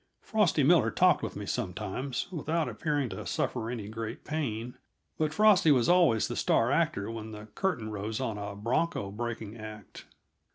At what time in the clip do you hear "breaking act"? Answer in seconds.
9.11-10.05